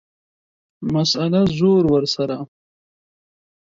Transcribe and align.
مسئله، 0.93 1.41
زور 1.57 1.83
ورسره. 1.93 2.37